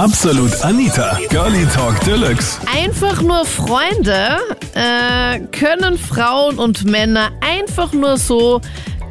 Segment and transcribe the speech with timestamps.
[0.00, 2.58] Absolut Anita, Girlie Talk Deluxe.
[2.74, 4.38] Einfach nur Freunde
[4.74, 8.62] äh, können Frauen und Männer einfach nur so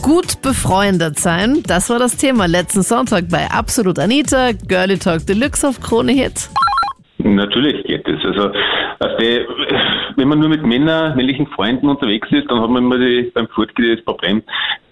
[0.01, 1.61] gut befreundet sein.
[1.67, 6.49] Das war das Thema letzten Sonntag bei Absolut Anita, Girlie Talk Deluxe auf Krone Hit.
[7.19, 8.25] Natürlich geht es.
[8.25, 8.49] Also,
[8.97, 9.15] also
[10.15, 13.47] wenn man nur mit Männern, männlichen Freunden unterwegs ist, dann hat man immer die, beim
[13.49, 14.41] Fortgehen das Problem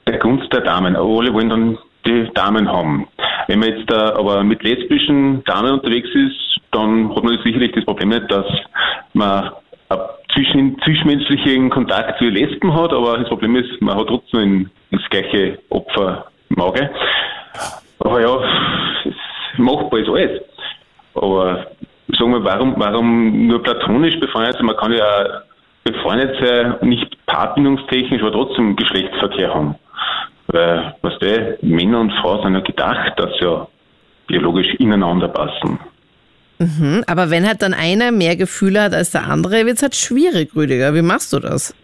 [0.05, 0.95] der Gunst der Damen.
[0.95, 1.77] Alle wollen dann
[2.07, 3.07] die Damen haben.
[3.47, 7.85] Wenn man jetzt da aber mit lesbischen Damen unterwegs ist, dann hat man sicherlich das
[7.85, 8.45] Problem nicht, dass
[9.13, 9.51] man
[10.33, 15.59] zwischen, zwischenmenschlichen Kontakt zu Lesben hat, aber das Problem ist, man hat trotzdem das gleiche
[15.69, 16.89] Opfer im Auge.
[17.99, 18.37] Aber ja,
[19.57, 20.41] machbar ist alles.
[21.15, 21.67] Aber
[22.17, 24.65] sagen wir, warum, warum nur platonisch befreundet sein?
[24.65, 25.41] Man kann ja
[25.83, 29.75] befreundet sein, nicht paarbindungstechnisch, aber trotzdem Geschlechtsverkehr haben.
[30.47, 33.67] Weil, was der, Männer und Frau sind ja gedacht, dass sie ja
[34.27, 35.79] biologisch ineinander passen.
[36.59, 39.95] Mhm, aber wenn halt dann einer mehr Gefühle hat als der andere, wird es halt
[39.95, 40.93] schwierig, Rüdiger.
[40.95, 41.75] Wie machst du das?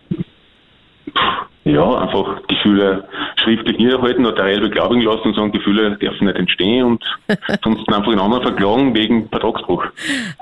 [1.65, 3.07] Ja, einfach Gefühle
[3.41, 7.03] schriftlich niederhalten, notariell beglaubigen lassen und sagen, Gefühle dürfen nicht entstehen und
[7.63, 9.85] sonst einfach den anderen verklagen wegen Vertragsbruch.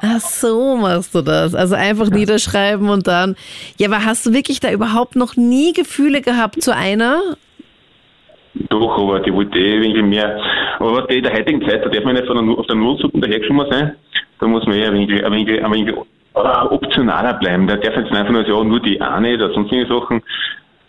[0.01, 1.53] Ach so machst du das.
[1.53, 2.15] Also einfach ja.
[2.15, 3.35] niederschreiben und dann.
[3.77, 7.19] Ja, aber hast du wirklich da überhaupt noch nie Gefühle gehabt zu einer?
[8.53, 10.39] Doch, aber die wollte eh irgendwie mehr.
[10.79, 13.71] Aber in der heutigen Zeit, da darf man nicht von der, auf der Nullsuppe dahergeschoben
[13.71, 13.95] sein.
[14.39, 15.95] Da muss man eh ein wenig, ein wenig, ein wenig
[16.33, 17.67] optionaler bleiben.
[17.67, 20.21] Da darf jetzt einfach nur sagen, nur die eine oder sonstige Sachen.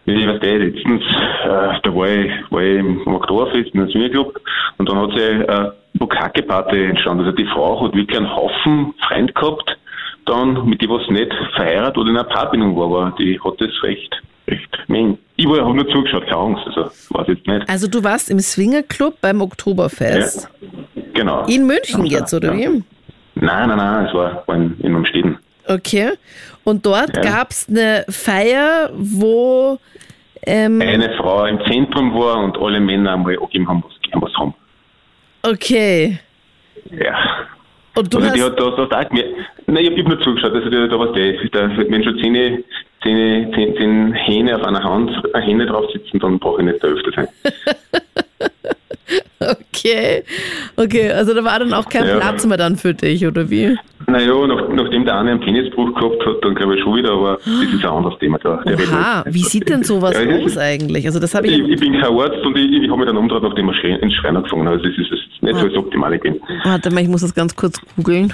[0.04, 1.02] Ich weiß nicht, letztens,
[1.44, 4.40] äh, da war ich, war ich im Oktoberfest in einem Swingerclub
[4.78, 7.24] und dann hat sich eine Bukake-Party entstanden.
[7.24, 9.78] Also die Frau hat wirklich einen Haufen Freund gehabt,
[10.24, 13.70] dann, mit die was nicht verheiratet oder in einer Paarbindung war, aber die hat das
[13.84, 17.68] recht, Ich war, habe nur zugeschaut, keine Angst, also weiß jetzt nicht.
[17.68, 20.48] Also du warst im Swingerclub beim Oktoberfest?
[20.94, 21.46] Ja, genau.
[21.46, 22.72] In München jetzt, oder ja.
[22.72, 22.82] wie?
[23.34, 25.38] Nein, nein, nein, es war, war in, in Städten.
[25.66, 26.12] Okay.
[26.64, 27.22] Und dort ja.
[27.22, 29.78] gab es eine Feier, wo
[30.44, 34.54] ähm, eine Frau im Zentrum war und alle Männer einmal angegeben haben, was was haben.
[35.42, 36.18] Okay.
[36.90, 37.16] Ja.
[37.94, 39.24] Und du also hast die hat da, da, da mir,
[39.66, 42.64] nein, ich habe nur zugeschaut, also da, da was die, da wenn schon zehn,
[43.02, 46.82] zehn, zehn, zehn Hähne auf einer Hand, eine Hähne drauf sitzen, dann brauche ich nicht
[46.82, 47.28] der Öfter sein.
[49.74, 50.24] okay.
[50.76, 52.16] Okay, also da war dann auch kein ja.
[52.16, 53.76] Platz mehr dann für dich, oder wie?
[54.06, 57.38] Naja, nach, nachdem der eine einen Penisbruch gehabt hat, dann glaube ich schon wieder, aber
[57.44, 58.62] das ist ein anderes Thema da.
[58.66, 61.06] Oha, wie sieht denn sowas ja, aus eigentlich?
[61.06, 63.16] Also das habe ich, ich, ich bin kein Arzt und ich, ich habe mich dann
[63.16, 64.78] umgedreht, nachdem ich ins Schreiner gefangen habe.
[64.78, 66.40] Also das ist, nicht so das Optimale gewesen.
[66.64, 68.32] Warte mal, ich muss das ganz kurz googeln.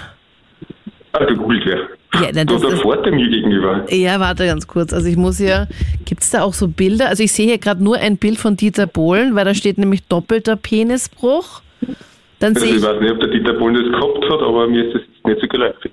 [1.13, 1.98] Ah, gegoogelt wer?
[2.15, 3.85] Ja, nein, das da ist, Vorteil mir gegenüber.
[3.93, 4.93] Ja, warte ganz kurz.
[4.93, 5.67] Also ich muss ja,
[6.07, 7.09] gibt es da auch so Bilder?
[7.09, 10.05] Also ich sehe hier gerade nur ein Bild von Dieter Bohlen, weil da steht nämlich
[10.05, 11.61] doppelter Penisbruch.
[12.39, 14.87] Dann also ich, ich weiß nicht, ob der Dieter Bohlen das gehabt hat, aber mir
[14.87, 15.93] ist das nicht so geläufig.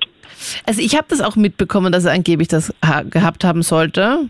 [0.66, 2.74] Also ich habe das auch mitbekommen, dass er angeblich das
[3.10, 4.30] gehabt haben sollte.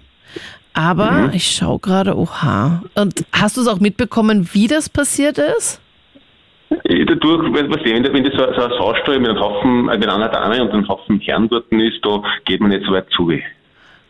[0.73, 1.33] Aber mhm.
[1.33, 2.83] ich schaue gerade, oha.
[2.95, 5.79] Und hast du es auch mitbekommen, wie das passiert ist?
[6.83, 10.29] Dadurch, was wenn, wenn das so, so ein Saustall mit einem Haufen, äh, mit einer
[10.29, 13.31] Dame und einem Haufen Herren dort ist, da geht man nicht so weit zu.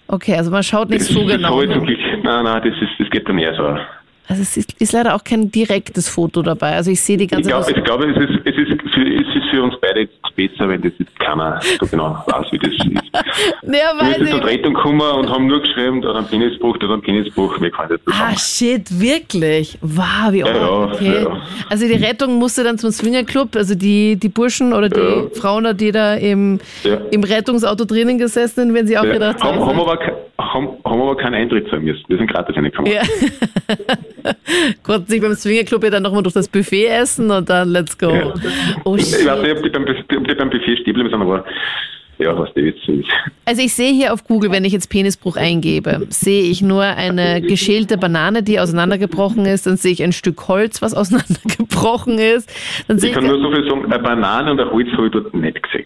[0.07, 1.61] Okay, also man schaut nicht das, so genau.
[1.61, 3.77] Das wirklich, nein, nein, das, ist, das geht dann eher so.
[4.27, 6.75] Also es ist, ist, leider auch kein direktes Foto dabei.
[6.75, 7.77] Also ich sehe die ganze Zeit.
[7.77, 10.67] Ich glaube, glaub, es, ist, es, ist für, es ist für uns beide jetzt besser,
[10.69, 12.83] wenn das jetzt keiner so genau weiß, wie das ist.
[13.63, 16.87] naja, Wir sind zur Rettung gekommen und haben nur geschrieben, da hat ein Penisbruch, da
[16.87, 19.77] hat ein Penisbruch, wir können das Ah, shit, wirklich?
[19.81, 21.23] Wow, wie ja, okay.
[21.23, 21.41] Ja.
[21.69, 25.23] Also die Rettung musste dann zum Swingerclub, also die, die Burschen oder die ja.
[25.39, 26.59] Frauen, die da im,
[27.11, 29.59] im Rettungsauto drinnen gesessen sind, wenn sie auch gedacht haben.
[29.59, 29.99] Haben, haben, aber,
[30.37, 30.67] haben
[31.15, 32.03] aber keinen Eintritt zahlen müssen.
[32.07, 32.91] Wir sind gratis reingekommen.
[32.91, 33.01] Ja.
[34.83, 38.09] Konnten sich beim Swingerclub ja dann nochmal durch das Buffet essen und dann let's go.
[38.09, 38.33] Ja.
[38.83, 41.45] Oh, ich weiß nicht, ob die beim, ob die beim Buffet stehen bleiben, aber
[42.17, 43.09] ja, was die Witz ist.
[43.45, 47.41] Also ich sehe hier auf Google, wenn ich jetzt Penisbruch eingebe, sehe ich nur eine
[47.41, 52.51] geschälte Banane, die auseinandergebrochen ist, dann sehe ich ein Stück Holz, was auseinandergebrochen ist.
[52.87, 55.33] Dann ich kann nur so viel sagen, eine Banane und ein Holz habe ich dort
[55.33, 55.83] nicht gesehen.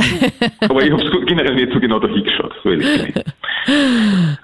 [0.62, 3.14] aber ich habe es generell nicht so genau da hingeschaut, so ehrlich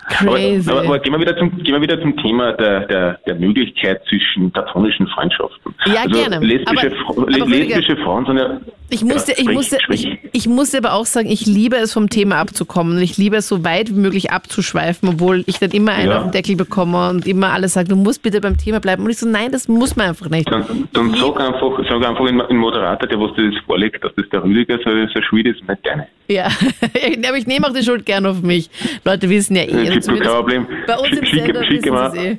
[0.10, 0.70] Crazy.
[0.70, 3.36] Aber, aber, aber, gehen, wir wieder zum, gehen wir wieder zum Thema der, der, der
[3.36, 5.74] Möglichkeit zwischen platonischen Freundschaften.
[5.86, 6.46] Ja, also gerne.
[6.46, 8.60] Lesbische, aber, lesbische Frauen sind ja.
[8.90, 12.10] Ich musste, ja, ich, musste, ich, ich musste aber auch sagen, ich liebe es, vom
[12.10, 12.98] Thema abzukommen.
[12.98, 16.18] Und ich liebe es, so weit wie möglich abzuschweifen, obwohl ich dann immer einen ja.
[16.18, 19.04] auf den Deckel bekomme und immer alle sagen, du musst bitte beim Thema bleiben.
[19.04, 20.50] Und ich so, nein, das muss man einfach nicht.
[20.52, 24.30] Dann, dann sag einfach, sag einfach in Moderator, der was dir das vorlegt, dass das
[24.30, 26.08] der Rüdiger so, so schwierig ist, nicht deine.
[26.28, 28.70] Ja, aber ich nehme auch die Schuld gern auf mich.
[29.04, 29.90] Leute wissen ja eh.
[29.92, 30.68] Also kein Problem.
[30.88, 32.38] Bei uns im schick, Sender schick, wissen eh.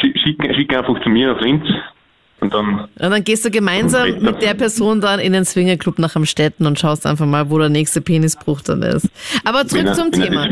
[0.00, 1.64] Schick, schick einfach zu mir auf Linz.
[2.42, 6.16] Und dann, Und dann gehst du gemeinsam mit der Person dann in den Swingerclub nach
[6.16, 9.08] Amstetten und schaust einfach mal, wo der nächste Penisbruch dann ist.
[9.44, 10.48] Aber zurück er, zum Thema.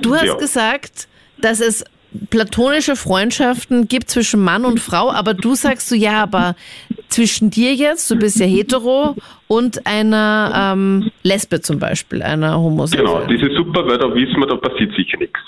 [0.00, 0.36] Du hast ja.
[0.36, 1.08] gesagt,
[1.38, 1.84] dass es
[2.30, 6.54] platonische Freundschaften gibt zwischen Mann und Frau, aber du sagst so, ja, aber
[7.08, 9.16] zwischen dir jetzt, du bist ja hetero,
[9.48, 13.28] und einer ähm, Lesbe zum Beispiel, einer Genau, Homosexuellen.
[13.28, 15.40] das ist super, weil da wissen wir, da passiert sicher nichts.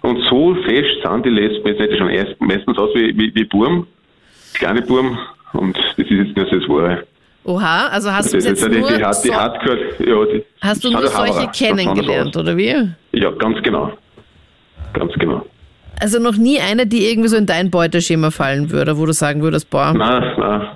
[0.00, 3.44] Und so fest sind die Lesben, jetzt nicht schon erst, meistens aus wie, wie, wie
[3.44, 3.86] Burm,
[4.54, 5.18] kleine Burm,
[5.52, 7.04] und das ist jetzt nicht so das Wahre.
[7.44, 10.44] Oha, also hast du Das jetzt die, nur, die, Hard- die so, Hardcore, ja, die,
[10.62, 12.74] hast du nur solche das kann kennengelernt, oder wie?
[13.12, 13.92] Ja, ganz genau.
[14.94, 15.44] Ganz genau.
[16.00, 19.42] Also noch nie eine, die irgendwie so in dein Beuteschema fallen würde, wo du sagen
[19.42, 20.68] würdest, boah, Nein, nein,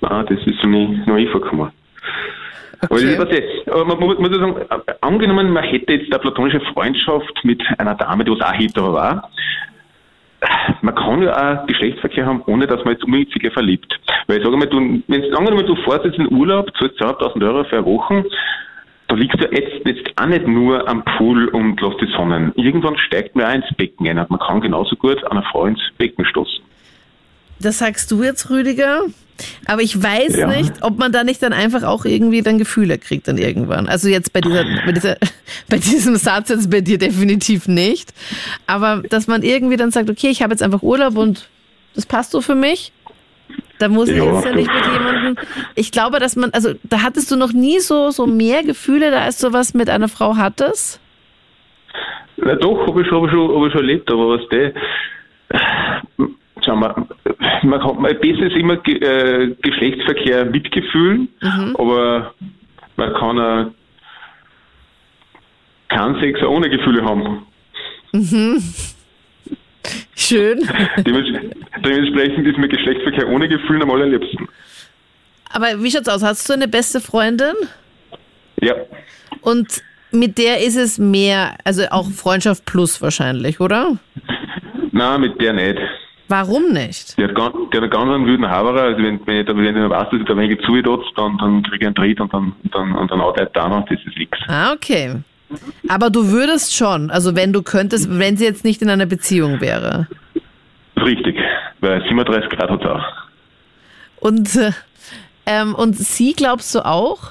[0.00, 1.70] nein, das ist nie, noch nie vorgekommen.
[2.82, 3.18] Aber, das okay.
[3.18, 7.38] was ich, aber man muss, muss sagen, äh, angenommen, man hätte jetzt eine platonische Freundschaft
[7.42, 9.28] mit einer Dame, die was auch hetero war,
[10.82, 13.98] man kann ja auch Geschlechtsverkehr haben, ohne dass man jetzt unbedingt sich verliebt.
[14.26, 17.64] Weil ich sage mal, du, wenn angenommen, du fährst jetzt in Urlaub, zahlst 200.000 Euro
[17.64, 18.24] für eine Woche,
[19.08, 22.52] da liegst du jetzt, jetzt auch nicht nur am Pool und lässt die Sonnen.
[22.54, 25.80] Irgendwann steigt man auch ins Becken ein und man kann genauso gut einer Frau ins
[25.98, 26.62] Becken stoßen.
[27.58, 29.02] Das sagst du jetzt, Rüdiger.
[29.66, 30.46] Aber ich weiß Ja.
[30.46, 33.88] nicht, ob man da nicht dann einfach auch irgendwie dann Gefühle kriegt dann irgendwann.
[33.88, 35.16] Also jetzt bei dieser, bei dieser,
[35.68, 38.12] bei diesem Satz jetzt bei dir definitiv nicht.
[38.66, 41.48] Aber dass man irgendwie dann sagt, okay, ich habe jetzt einfach Urlaub und
[41.94, 42.92] das passt so für mich.
[43.78, 45.36] Da muss ich Ja, jetzt ja nicht mit jemandem.
[45.74, 49.22] Ich glaube, dass man, also da hattest du noch nie so, so mehr Gefühle, da
[49.22, 51.00] als du was mit einer Frau hattest.
[52.36, 54.72] Na doch, habe ich, schon- hab ich, schon- hab ich schon erlebt, aber was der.
[56.64, 56.94] Schau mal,
[57.68, 61.28] man kann, man, besser ist immer äh, Geschlechtsverkehr mit Gefühlen,
[61.74, 62.34] aber
[62.96, 63.70] man kann auch
[65.88, 67.46] keinen Sex auch ohne Gefühle haben.
[70.14, 70.68] Schön.
[70.98, 71.30] Dements
[71.84, 74.48] dementsprechend ist mir Geschlechtsverkehr ohne Gefühle am allerliebsten.
[75.52, 76.22] Aber wie schaut's aus?
[76.22, 77.54] Hast du eine beste Freundin?
[78.60, 78.74] Ja,
[79.40, 83.98] Und mit der ist es mehr, also auch Freundschaft plus wahrscheinlich, oder?
[84.92, 85.78] nein, mit der nicht.
[86.30, 87.18] Warum nicht?
[87.18, 89.64] Die hat, ganz, die hat einen ganz einen wilden Haberer, also wenn, wenn ich wenn
[89.64, 92.32] ich dann weiß, dass ich da wenig zugetotzt, dann, dann kriege ich einen Tritt und
[92.32, 94.38] dann, dann, und dann haut er da noch, das ist nix.
[94.46, 95.16] Ah, okay.
[95.88, 99.60] Aber du würdest schon, also wenn du könntest, wenn sie jetzt nicht in einer Beziehung
[99.60, 100.06] wäre.
[100.96, 101.36] Richtig,
[101.80, 103.04] weil 37 Grad hat es auch.
[104.20, 104.70] Und, äh,
[105.46, 107.30] ähm, und sie glaubst du auch?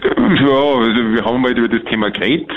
[0.00, 2.50] Ja, also wir haben mal über das Thema geredet,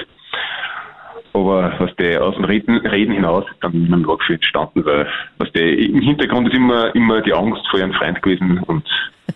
[1.33, 5.07] aber was der aus dem Reden, Reden hinaus ist dann immer noch viel entstanden, weil
[5.39, 8.83] was der im Hintergrund ist immer, immer die Angst vor ihrem Freund gewesen und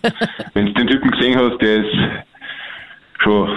[0.54, 1.96] wenn du den Typen gesehen hast, der ist
[3.20, 3.48] schon,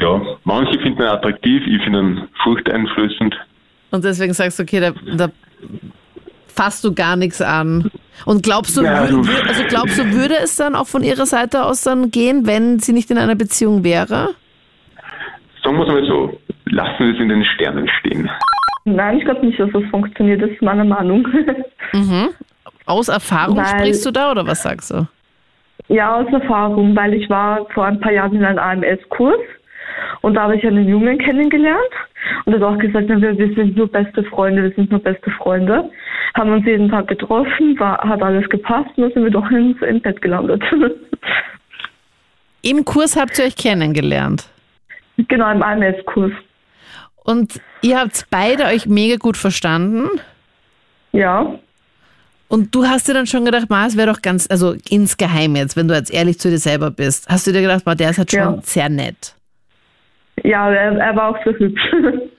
[0.00, 3.34] ja, manche finden ihn attraktiv, ich finde ihn furchteinflößend.
[3.90, 5.28] Und deswegen sagst du, okay, da, da
[6.48, 7.90] fasst du gar nichts an.
[8.26, 11.64] Und glaubst du, Ja, wür- also glaubst du, würde es dann auch von ihrer Seite
[11.64, 14.30] aus dann gehen, wenn sie nicht in einer Beziehung wäre?
[15.68, 18.30] Sagen wir es mal so, lassen wir es in den Sternen stehen.
[18.86, 20.40] Nein, ich glaube nicht, dass das funktioniert.
[20.40, 21.28] Das ist meine Meinung.
[22.86, 25.06] Aus Erfahrung Weil- sprichst du da oder was sagst du?
[25.88, 29.40] ja, aus Erfahrung, weil ich war vor ein paar Jahren in einem AMS-Kurs
[30.22, 31.78] und da habe ich einen Jungen kennengelernt
[32.46, 35.30] und er hat auch gesagt, wir, wir sind nur beste Freunde, wir sind nur beste
[35.32, 35.90] Freunde.
[36.34, 39.80] Haben uns jeden Tag getroffen, war, hat alles gepasst und dann sind wir doch ins,
[39.82, 40.62] im Bett gelandet.
[42.62, 44.48] Im Kurs habt ihr euch kennengelernt.
[45.28, 46.32] Genau, im AMS-Kurs.
[47.24, 50.08] Und ihr habt beide euch mega gut verstanden.
[51.12, 51.54] Ja,
[52.48, 55.76] Und du hast dir dann schon gedacht, Ma, es wäre doch ganz, also insgeheim jetzt,
[55.76, 58.18] wenn du jetzt ehrlich zu dir selber bist, hast du dir gedacht, Ma, der ist
[58.18, 58.58] halt schon Ja.
[58.62, 59.34] sehr nett.
[60.44, 61.80] ja, er, er war auch so hübsch.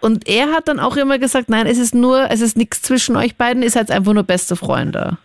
[0.00, 3.16] Und er hat dann auch immer gesagt, nein, es ist nur, es ist nichts zwischen
[3.16, 5.18] euch beiden, ihr seid einfach nur beste Freunde.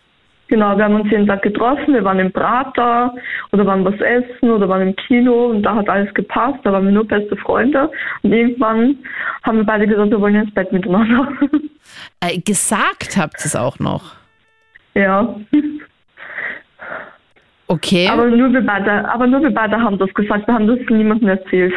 [0.48, 3.14] Genau, wir haben uns jeden Tag getroffen, wir waren im Prater
[3.52, 6.86] oder waren was essen oder waren im Kino und da hat alles gepasst, da waren
[6.86, 7.90] wir nur beste Freunde
[8.22, 8.98] und irgendwann
[9.44, 11.28] haben wir beide gesagt, wir wollen ins Bett miteinander.
[12.22, 14.16] Äh, gesagt habt ihr es auch noch.
[14.96, 15.36] ja,
[17.74, 18.08] Okay.
[18.08, 21.30] aber nur wir beide, aber nur wir beide haben das gesagt, wir haben das niemandem
[21.30, 21.74] erzählt.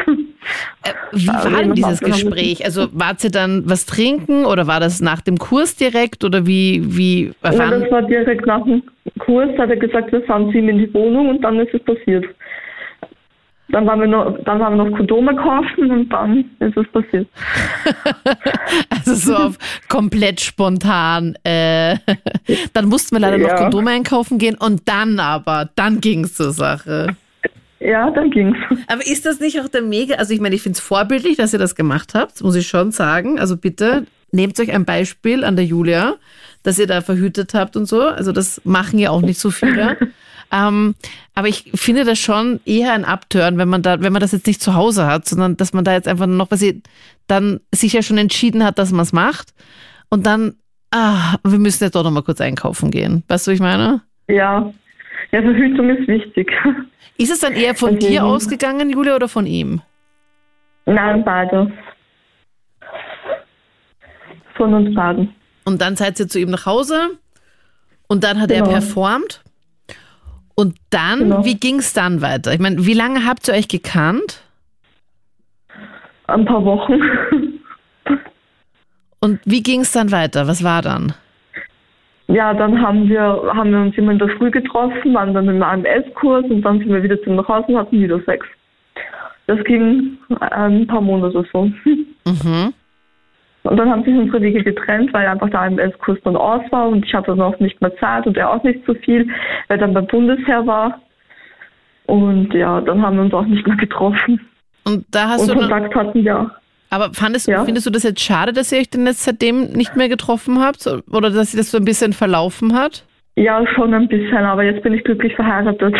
[0.83, 2.63] Äh, wie aber war denn dieses Gespräch?
[2.63, 6.81] Also wart ihr dann was trinken oder war das nach dem Kurs direkt oder wie,
[6.95, 7.81] wie Ja, wann?
[7.81, 8.83] das war direkt nach dem
[9.19, 11.83] Kurs, hat er gesagt, wir fahren zu ihm in die Wohnung und dann ist es
[11.83, 12.25] passiert.
[13.69, 17.27] Dann waren wir noch, dann waren wir noch Kondome kaufen und dann ist es passiert.
[18.89, 19.57] Also so auf
[19.87, 21.35] komplett spontan.
[21.43, 21.97] Äh,
[22.73, 23.55] dann mussten wir leider noch Ja.
[23.55, 27.15] Kondome einkaufen gehen und dann aber, dann ging es zur Sache.
[27.79, 28.57] Ja, dann ging's.
[28.87, 31.53] Aber ist das nicht auch der mega, also ich meine, ich finde es vorbildlich, dass
[31.53, 33.39] ihr das gemacht habt, muss ich schon sagen.
[33.39, 36.15] Also bitte, nehmt euch ein Beispiel an der Julia,
[36.63, 38.01] dass ihr da verhütet habt und so.
[38.01, 39.97] Also das machen ja auch nicht so viele.
[40.51, 40.95] ähm,
[41.35, 44.47] aber ich finde das schon eher ein Abtören, wenn man da, wenn man das jetzt
[44.47, 46.81] nicht zu Hause hat, sondern dass man da jetzt einfach noch, was sie
[47.27, 49.53] dann sich ja schon entschieden hat, dass man es macht.
[50.09, 50.55] Und dann,
[50.91, 53.23] ah, wir müssen jetzt doch noch mal kurz einkaufen gehen.
[53.27, 54.01] Weißt du, was ich meine?
[54.27, 54.71] Ja.
[55.31, 56.49] Ja, Verhütung ist wichtig.
[57.17, 59.81] Ist es dann eher von Also- dir ausgegangen, Julia, oder von ihm?
[60.85, 61.71] Nein, beide.
[64.57, 65.33] Von uns beiden.
[65.65, 67.11] Und dann seid ihr zu ihm nach Hause
[68.07, 68.71] und dann hat er Genau.
[68.71, 69.41] performt.
[70.55, 71.45] Und dann, Genau.
[71.45, 72.51] wie ging es dann weiter?
[72.53, 74.41] Ich meine, wie lange habt ihr euch gekannt?
[76.27, 76.93] Ein paar Wochen.
[79.19, 80.47] Und wie ging es dann weiter?
[80.47, 81.13] Was war dann?
[82.27, 83.21] Ja, dann haben wir,
[83.53, 86.89] haben wir uns immer in der Früh getroffen, waren dann im AMS-Kurs und dann sind
[86.89, 88.45] wir wieder zu ihm nach Hause und hatten wieder Sex.
[89.47, 91.71] Das ging ein paar Monate so.
[92.25, 92.73] Mhm.
[93.67, 97.05] Und dann haben sich unsere Wege getrennt, weil einfach der AMS-Kurs dann aus war und
[97.05, 99.27] ich hatte dann auch nicht mehr Zeit und er auch nicht so viel,
[99.67, 101.01] weil er dann beim Bundesheer war.
[102.05, 104.39] Und ja, dann haben wir uns auch nicht mehr getroffen.
[104.85, 106.51] Und da hast und du dann, Kontakt hatten wir.
[106.89, 107.65] aber fandest, Ja.
[107.65, 110.87] findest du das jetzt schade, dass ihr euch denn jetzt seitdem nicht mehr getroffen habt?
[111.11, 113.05] Oder dass sich das so ein bisschen verlaufen hat?
[113.35, 115.95] Ja, schon ein bisschen, aber jetzt bin ich glücklich verheiratet.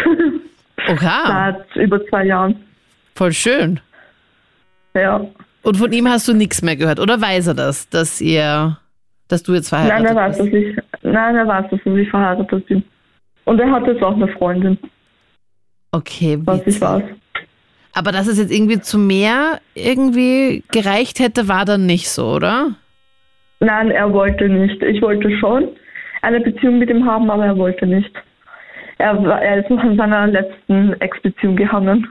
[0.89, 1.23] Oha,
[1.75, 2.55] Seit über zwei Jahren.
[3.15, 3.79] voll schön.
[4.95, 5.25] Ja.
[5.67, 6.99] Und von ihm hast du nichts mehr gehört?
[6.99, 8.77] Oder weiß er das, dass ihr,
[9.27, 10.53] dass du jetzt Nein, verheiratet er weiß, bist?
[10.53, 12.83] dass ich, nein, er weiß, dass ich verheiratet bin.
[13.43, 14.77] Und er hat jetzt auch eine Freundin,
[15.91, 17.03] Okay, was ich weiß.
[17.93, 22.75] Aber dass es jetzt irgendwie zu mehr irgendwie gereicht hätte, war dann nicht so, oder?
[23.59, 24.81] Nein, er wollte nicht.
[24.83, 25.67] Ich wollte schon
[26.21, 28.11] eine Beziehung mit ihm haben, aber er wollte nicht.
[28.99, 32.07] Er, war- er ist noch in seiner letzten Ex-Beziehung gehangen.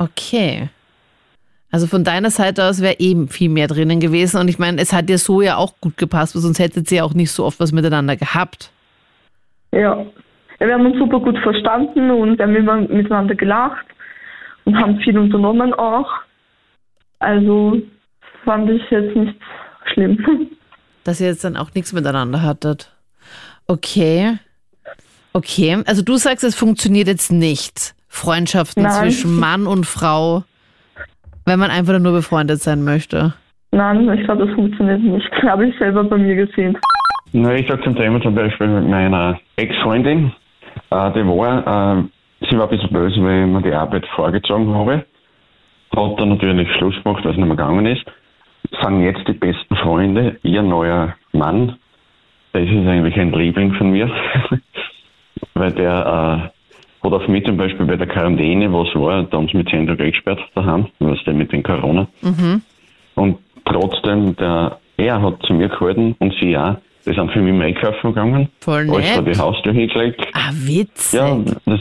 [0.00, 0.70] Okay.
[1.70, 4.40] Also von deiner Seite aus wäre eben viel mehr drinnen gewesen.
[4.40, 6.98] Und ich meine, es hat dir so ja auch gut gepasst, weil sonst hättet ihr
[6.98, 8.72] ja auch nicht so oft was miteinander gehabt.
[9.72, 10.00] Ja.
[10.58, 10.66] ja.
[10.66, 13.86] Wir haben uns super gut verstanden und wir haben immer miteinander gelacht
[14.64, 16.10] und haben viel unternommen auch.
[17.18, 17.80] Also
[18.44, 19.36] fand ich jetzt nicht
[19.92, 20.50] schlimm.
[21.04, 22.90] Dass ihr jetzt dann auch nichts miteinander hattet.
[23.66, 24.38] Okay.
[25.32, 25.82] Okay.
[25.86, 27.94] Also du sagst, es funktioniert jetzt nicht.
[28.10, 28.92] Freundschaften Nein.
[28.92, 30.42] zwischen Mann und Frau,
[31.46, 33.32] wenn man einfach nur befreundet sein möchte.
[33.70, 35.30] Nein, ich glaube, das funktioniert nicht.
[35.42, 36.76] Habe ich selber bei mir gesehen.
[37.32, 40.32] Na, ich sag zum Thema zum Beispiel mit meiner Ex-Freundin,
[40.90, 42.02] äh, die war, äh,
[42.50, 45.04] sie war ein bisschen böse, weil ich mir die Arbeit vorgezogen habe.
[45.96, 48.04] Hat dann natürlich Schluss gemacht, weil es nicht mehr gegangen ist.
[48.82, 51.76] Sind jetzt die besten Freunde, ihr neuer Mann.
[52.52, 54.10] Das ist eigentlich ein Liebling von mir.
[55.54, 56.52] weil der
[57.02, 59.86] hat auf mich zum Beispiel bei der Quarantäne, was war, da haben sie mit 10
[59.86, 62.06] Tagen eingesperrt daheim, was der mit den Corona.
[63.14, 66.76] Und trotzdem, der, er hat zu mir gehalten und sie auch.
[67.06, 68.48] Die sind für mich mal einkaufen gegangen.
[68.60, 69.38] Voll Alles vor die nett.
[69.38, 70.26] Haustür hingelegt.
[70.34, 71.18] Ah, witzig.
[71.18, 71.80] Ja, das.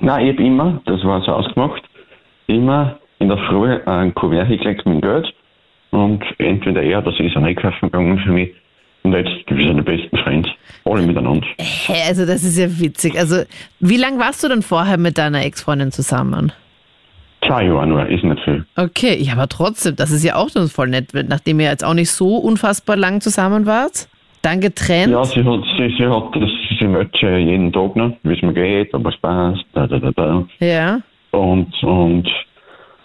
[0.00, 1.82] Nein, ich hab immer, das war so ausgemacht,
[2.46, 5.34] immer in der Früh ein Kuvert hingelegt mit dem Geld.
[5.90, 8.50] Und entweder er oder sie sind einkaufen gegangen für mich.
[9.04, 10.48] Und jetzt wir sind die besten Freunde.
[10.84, 11.46] Alle miteinander.
[11.58, 13.18] Hä, also das ist ja witzig.
[13.18, 13.42] Also
[13.80, 16.52] wie lange warst du denn vorher mit deiner Ex-Freundin zusammen?
[17.46, 18.64] Zwei Jahre nur, ist nicht viel.
[18.76, 21.92] Okay, ja, aber trotzdem, das ist ja auch dann voll nett, nachdem ihr jetzt auch
[21.92, 24.08] nicht so unfassbar lang zusammen wart.
[24.40, 25.12] Dann getrennt.
[25.12, 28.52] Ja, sie hat, sie, sie hat das, sie möchte jeden Tag noch, wie es mir
[28.54, 30.44] geht, ob es passt, da, da, da, da.
[30.60, 31.00] Ja.
[31.32, 32.28] Und, und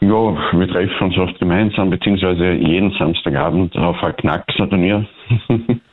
[0.01, 0.09] ja,
[0.53, 5.05] wir treffen uns oft gemeinsam, beziehungsweise jeden Samstagabend auf ein Knackser-Turnier.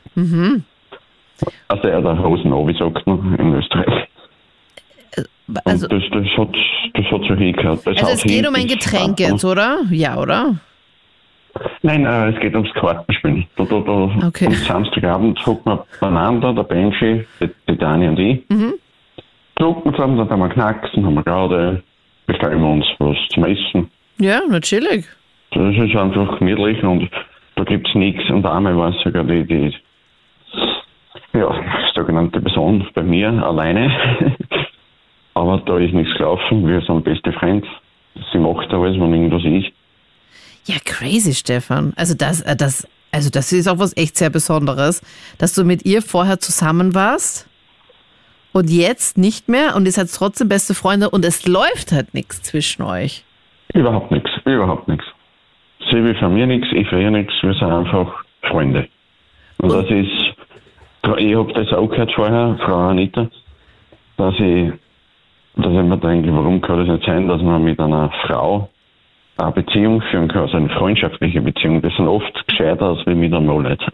[1.67, 4.07] Also er der Hosen sagt man in Österreich.
[5.63, 6.55] Also, und das, das, hat,
[6.93, 7.79] das hat so hingehört.
[7.85, 9.79] Das also es geht hin, um ein Getränk jetzt, oder?
[9.91, 10.55] Ja, oder?
[11.81, 13.47] Nein, äh, es geht ums Kartenspielen.
[13.55, 14.47] Da, da, da, Okay.
[14.47, 18.49] Am Samstagabend hocken wir beieinander, der Benji, die, die Dani und ich.
[18.49, 18.73] Mhm.
[19.55, 21.81] Drucken zusammen, dann haben wir Knacks, dann haben wir gerade,
[22.27, 23.89] bestellen wir uns was zum Essen.
[24.19, 25.05] Ja, na chillig.
[25.51, 27.09] Das ist einfach gemütlich und
[27.55, 28.29] da gibt's nichts.
[28.29, 29.73] Und einmal war es sogar die, die
[32.17, 33.91] sogenannte Person bei mir alleine.
[35.33, 36.67] Aber da ist nichts gelaufen.
[36.67, 37.67] Wir sind beste Freunde.
[38.31, 39.71] Sie macht alles, wenn irgendwas ist.
[40.65, 41.93] Ja, crazy, Stefan.
[41.95, 45.01] Also das, äh, das, also das ist auch was echt sehr Besonderes,
[45.37, 47.47] dass du mit ihr vorher zusammen warst
[48.51, 52.41] und jetzt nicht mehr und ihr seid trotzdem beste Freunde und es läuft halt nichts
[52.41, 53.23] zwischen euch.
[53.73, 54.29] Überhaupt nichts.
[54.45, 55.05] Überhaupt nichts.
[55.91, 57.33] Sie will von mir nichts, ich von ihr nichts.
[57.41, 58.87] Wir sind einfach Freunde.
[59.59, 60.26] Und, das ist,
[61.15, 63.27] ich habe das auch gehört vorher, Frau Anita,
[64.17, 64.71] dass ich,
[65.55, 68.69] dass ich mir denke, warum kann das nicht sein, dass man mit einer Frau
[69.37, 71.81] eine Beziehung führen kann, also eine freundschaftliche Beziehung.
[71.81, 73.85] Das sind oft gescheiter als mit einem Leute.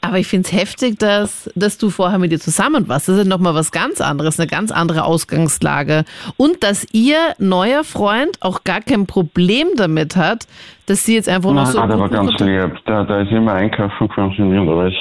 [0.00, 3.08] Aber ich finde es heftig, dass, dass du vorher mit ihr zusammen warst.
[3.08, 6.04] Das ist ja nochmal was ganz anderes, eine ganz andere Ausgangslage.
[6.36, 10.46] Und dass ihr neuer Freund auch gar kein Problem damit hat,
[10.86, 11.86] dass sie jetzt einfach noch Nein, so.
[11.86, 12.84] der war ganz lieb.
[12.86, 14.94] Der, der ist immer einkaufen gefahren und alles,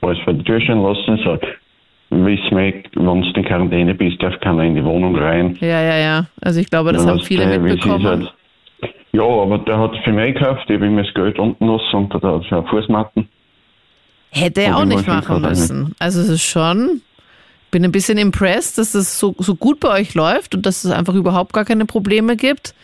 [0.00, 1.18] Tür stehen lassen.
[1.24, 1.38] So,
[2.10, 5.56] wiss mir, wenn du in Quarantäne bist, darf keiner in die Wohnung rein.
[5.60, 6.26] Ja, ja, ja.
[6.40, 8.06] Also ich glaube, das Ja, haben viele der- mitbekommen.
[8.06, 8.32] halt-
[9.12, 12.12] Ja, aber der hat für mich gekauft, ich habe ihm das Geld unten lassen und
[12.14, 13.28] da hat er Fußmatten.
[14.30, 15.94] Hätte er auch nicht machen müssen.
[15.98, 17.00] Also es ist schon,
[17.70, 20.90] bin ein bisschen impressed, dass es so, so gut bei euch läuft und dass es
[20.90, 22.74] einfach überhaupt gar keine Probleme gibt.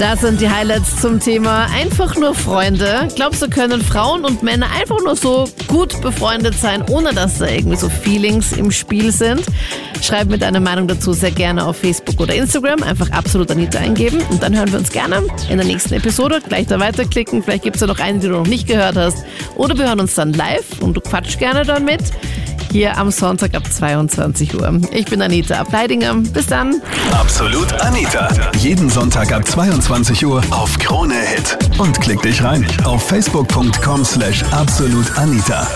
[0.00, 3.06] Das sind die Highlights zum Thema einfach nur Freunde.
[3.16, 7.46] Glaubst du, können Frauen und Männer einfach nur so gut befreundet sein, ohne dass da
[7.46, 9.42] irgendwie so Feelings im Spiel sind?
[10.00, 12.82] Schreib mir deine Meinung dazu sehr gerne auf Facebook oder Instagram.
[12.82, 16.40] Einfach absolut Anita eingeben und dann hören wir uns gerne in der nächsten Episode.
[16.48, 17.42] Gleich da weiterklicken.
[17.42, 19.18] Vielleicht gibt es ja noch eine, die du noch nicht gehört hast.
[19.56, 22.00] Oder wir hören uns dann live und du quatsch gerne dann mit.
[22.72, 24.80] Hier am Sonntag ab 22 Uhr.
[24.92, 26.14] Ich bin Anita Ableidinger.
[26.14, 26.80] Bis dann.
[27.12, 28.28] Absolut Anita.
[28.58, 31.58] Jeden Sonntag ab 22 Uhr auf Krone Hit.
[31.78, 35.66] Und klick dich rein auf facebook.com slash absolutanita.